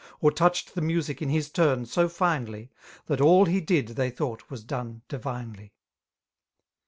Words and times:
Or 0.19 0.31
touched 0.31 0.73
the 0.73 0.81
music 0.81 1.21
in 1.21 1.29
his 1.29 1.51
turn 1.51 1.85
so 1.85 2.09
finely. 2.09 2.71
That 3.05 3.21
all 3.21 3.45
he 3.45 3.61
did, 3.61 3.89
ihey 3.89 4.11
thought, 4.11 4.49
was 4.49 4.63
done 4.63 5.03
divinely. 5.07 5.73